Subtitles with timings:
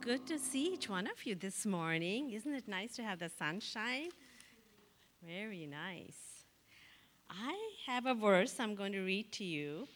[0.00, 2.30] good to see each one of you this morning.
[2.30, 4.10] Isn't it nice to have the sunshine?
[5.26, 6.44] Very nice.
[7.30, 9.88] I have a verse I'm going to read to you.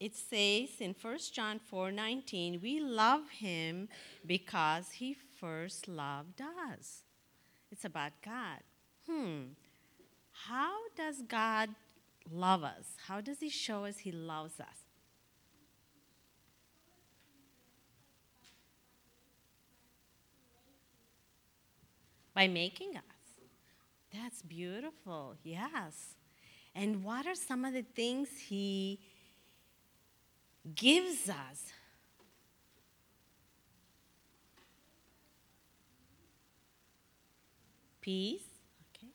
[0.00, 3.88] It says in 1 John 4:19, "We love him
[4.26, 7.04] because he first loved us."
[7.70, 8.62] It's about God.
[9.06, 9.54] Hmm.
[10.32, 11.74] How does God
[12.30, 12.96] love us?
[13.06, 14.81] How does he show us he loves us?
[22.34, 23.02] By making us.
[24.12, 26.14] That's beautiful, yes.
[26.74, 28.98] And what are some of the things He
[30.74, 31.72] gives us?
[38.00, 38.42] Peace,
[38.90, 39.12] okay.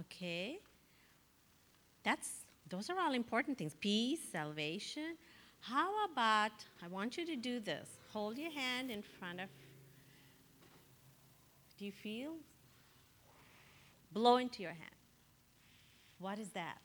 [0.00, 0.58] Okay.
[2.02, 3.74] That's those are all important things.
[3.78, 5.16] Peace, salvation.
[5.60, 7.88] How about I want you to do this.
[8.12, 9.48] Hold your hand in front of
[11.78, 12.34] do you feel?
[14.12, 14.94] Blow into your hand.
[16.18, 16.78] What is that?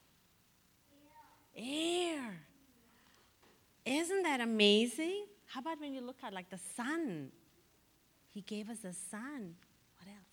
[1.55, 2.39] Air.
[3.85, 5.25] Isn't that amazing?
[5.45, 7.31] How about when you look at like the sun?
[8.27, 9.55] He gave us the sun.
[9.97, 10.29] What else?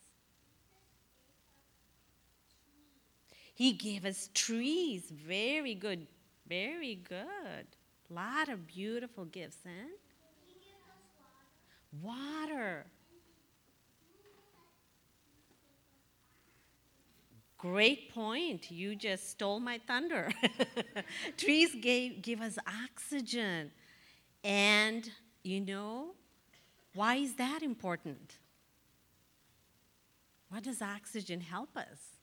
[3.55, 5.11] He gave us trees.
[5.11, 6.07] Very good.
[6.49, 7.67] Very good.
[8.11, 9.89] A lot of beautiful gifts, eh?
[12.03, 12.87] Water.
[17.73, 18.71] Great point.
[18.71, 20.31] You just stole my thunder.
[21.37, 23.73] Trees gave, give us oxygen.
[24.45, 25.11] And
[25.43, 26.11] you know,
[26.95, 28.39] why is that important?
[30.49, 32.19] What does oxygen help us?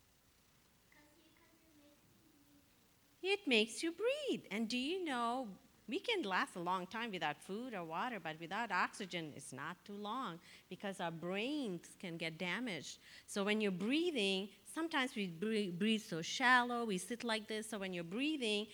[3.22, 4.44] It makes you breathe.
[4.50, 5.48] And do you know
[5.88, 9.76] we can last a long time without food or water, but without oxygen, it's not
[9.86, 10.40] too long
[10.70, 13.00] because our brains can get damaged.
[13.28, 17.70] So when you're breathing, sometimes we breathe so shallow, we sit like this.
[17.70, 18.68] So when you're breathing,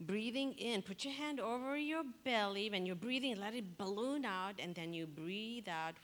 [0.00, 2.68] breathing in, put your hand over your belly.
[2.68, 5.94] When you're breathing, let it balloon out, and then you breathe out.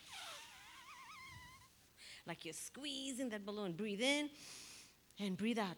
[2.26, 3.72] Like you're squeezing that balloon.
[3.72, 4.31] Breathe in
[5.21, 5.76] and breathe out.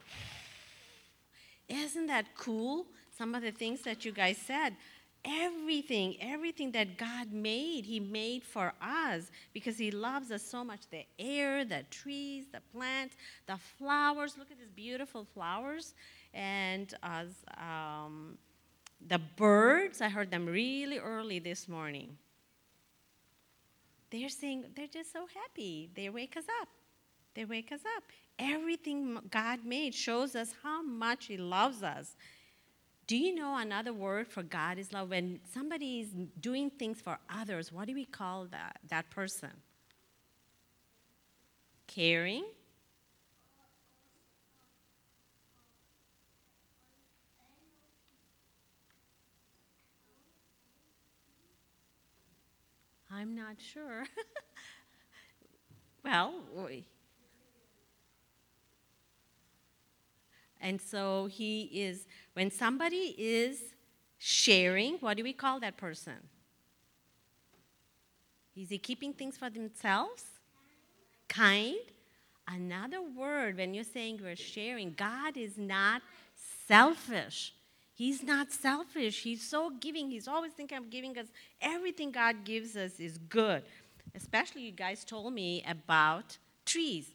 [1.69, 2.87] Isn't that cool?
[3.17, 4.77] some of the things that you guys said.
[5.25, 10.81] Everything, everything that God made, He made for us because He loves us so much.
[10.91, 13.17] The air, the trees, the plants,
[13.47, 14.37] the flowers.
[14.37, 15.95] Look at these beautiful flowers.
[16.35, 18.37] And as, um,
[19.07, 22.19] the birds, I heard them really early this morning.
[24.11, 25.91] They're saying, they're just so happy.
[25.95, 26.69] They wake us up.
[27.35, 28.05] They wake us up.
[28.39, 32.17] Everything God made shows us how much He loves us.
[33.07, 35.11] Do you know another word for God is love?
[35.11, 36.09] When somebody is
[36.41, 39.51] doing things for others, what do we call that, that person?
[41.87, 42.45] Caring?
[53.11, 54.05] I'm not sure.
[56.05, 56.35] well,
[60.65, 63.61] And so he is, when somebody is
[64.17, 66.15] sharing, what do we call that person?
[68.57, 70.25] Is he keeping things for themselves?
[71.29, 71.77] Kind.
[72.49, 76.01] Another word, when you're saying you're sharing, God is not
[76.67, 77.53] selfish.
[77.93, 79.23] He's not selfish.
[79.23, 80.11] He's so giving.
[80.11, 81.27] He's always thinking of giving us
[81.61, 83.63] everything God gives us is good.
[84.15, 87.13] Especially, you guys told me about trees.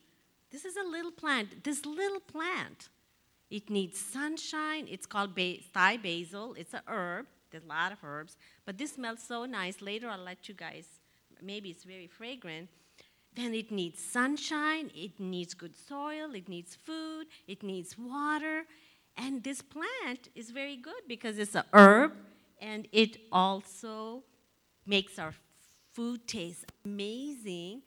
[0.52, 1.64] This is a little plant.
[1.64, 2.90] This little plant
[3.50, 4.88] it needs sunshine.
[4.90, 6.54] It's called ba- Thai basil.
[6.58, 7.26] It's a herb.
[7.52, 8.38] There's a lot of herbs.
[8.66, 9.82] But this smells so nice.
[9.82, 10.86] Later, I'll let you guys,
[11.42, 12.70] maybe it's very fragrant.
[13.36, 14.92] Then it needs sunshine.
[14.94, 16.36] It needs good soil.
[16.36, 17.28] It needs food.
[17.48, 18.66] It needs water.
[19.18, 22.14] And this plant is very good because it's a herb
[22.62, 24.24] and it also
[24.86, 25.34] makes our
[25.92, 27.82] food taste amazing.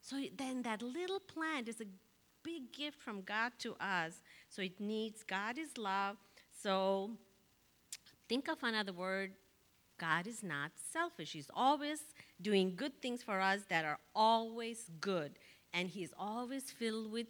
[0.00, 1.84] So then that little plant is a
[2.42, 4.14] big gift from God to us.
[4.48, 6.16] So it needs God is love.
[6.62, 7.10] So
[8.28, 9.32] think of another word.
[9.98, 11.32] God is not selfish.
[11.32, 12.00] He's always
[12.40, 15.32] doing good things for us that are always good.
[15.74, 17.26] And He's always filled with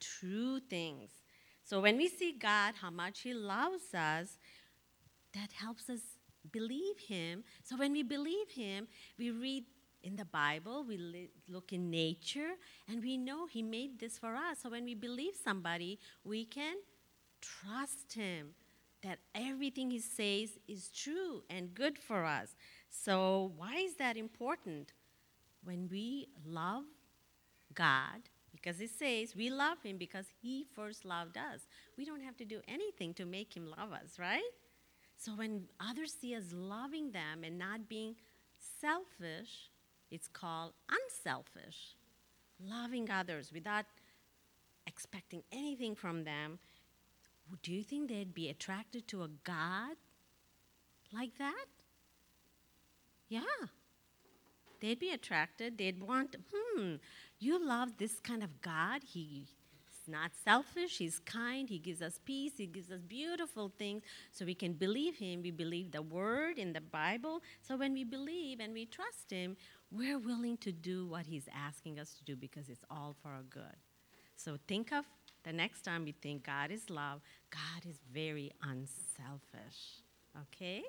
[0.00, 1.10] true things.
[1.64, 4.38] So when we see God, how much He loves us,
[5.34, 6.00] that helps us
[6.52, 7.44] believe Him.
[7.62, 8.86] So when we believe Him,
[9.18, 9.64] we read
[10.08, 12.52] in the Bible, we li- look in nature,
[12.88, 14.56] and we know He made this for us.
[14.62, 16.76] So when we believe somebody, we can
[17.42, 18.54] trust Him
[19.02, 22.56] that everything He says is true and good for us.
[22.88, 24.94] So, why is that important?
[25.62, 26.84] When we love
[27.74, 28.20] God,
[28.52, 31.60] because it says we love Him because He first loved us.
[31.98, 34.52] We don't have to do anything to make Him love us, right?
[35.18, 38.16] So, when others see us loving them and not being
[38.80, 39.70] selfish,
[40.10, 41.96] it's called unselfish.
[42.60, 43.84] Loving others without
[44.86, 46.58] expecting anything from them.
[47.62, 49.96] Do you think they'd be attracted to a God
[51.12, 51.66] like that?
[53.28, 53.40] Yeah.
[54.80, 55.78] They'd be attracted.
[55.78, 56.94] They'd want, hmm,
[57.38, 59.02] you love this kind of God.
[59.04, 59.48] He's
[60.08, 60.98] not selfish.
[60.98, 61.68] He's kind.
[61.68, 62.52] He gives us peace.
[62.56, 64.02] He gives us beautiful things
[64.32, 65.42] so we can believe Him.
[65.42, 67.42] We believe the Word in the Bible.
[67.60, 69.56] So when we believe and we trust Him,
[69.90, 73.42] we're willing to do what He's asking us to do because it's all for our
[73.42, 73.76] good.
[74.36, 75.04] So think of
[75.44, 77.20] the next time you think God is love,
[77.50, 80.02] God is very unselfish.
[80.42, 80.82] Okay?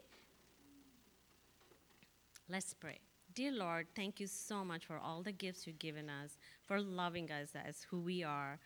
[2.49, 2.99] Let's pray.
[3.33, 7.31] Dear Lord, thank you so much for all the gifts you've given us, for loving
[7.31, 8.59] us as who we are,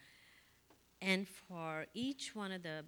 [1.02, 2.86] and for each one of the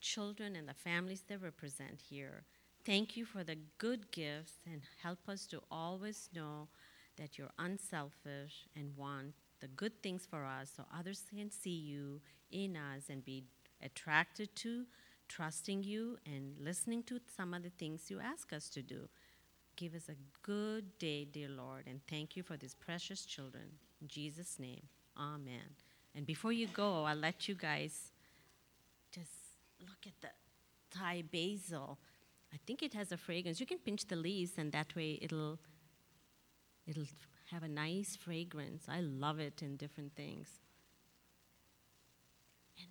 [0.00, 2.44] children and the families that represent here.
[2.84, 6.68] Thank you for the good gifts and help us to always know
[7.16, 12.20] that you're unselfish and want the good things for us so others can see you
[12.50, 13.44] in us and be
[13.82, 14.84] attracted to
[15.28, 19.08] trusting you and listening to some of the things you ask us to do.
[19.76, 23.64] Give us a good day, dear Lord, and thank you for these precious children.
[24.02, 24.82] In Jesus' name,
[25.18, 25.74] amen.
[26.14, 28.12] And before you go, I'll let you guys
[29.10, 29.30] just
[29.80, 30.28] look at the
[30.96, 31.98] Thai basil.
[32.54, 33.58] I think it has a fragrance.
[33.58, 35.58] You can pinch the leaves, and that way it'll
[36.86, 37.06] it'll
[37.50, 38.84] have a nice fragrance.
[38.88, 40.48] I love it in different things.
[42.78, 42.88] And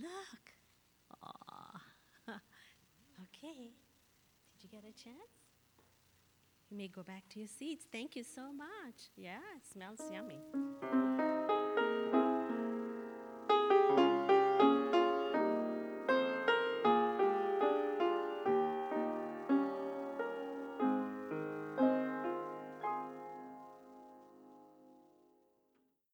[0.00, 0.44] look.
[1.22, 1.80] Aw.
[3.22, 3.70] okay
[4.52, 5.34] Did you get a chance?
[6.70, 7.86] You may go back to your seats.
[7.92, 9.10] Thank you so much.
[9.16, 10.40] Yeah, it smells yummy.